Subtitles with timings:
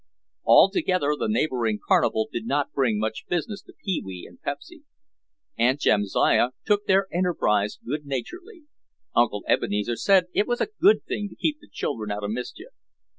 [0.45, 4.81] Altogether the neighboring carnival did not bring much business to Pee wee and Pepsy.
[5.59, 8.63] Aunt Jamsiah took their enterprise good naturedly;
[9.15, 12.69] Uncle Ebenezer said it was a good thing to keep the children out of mischief.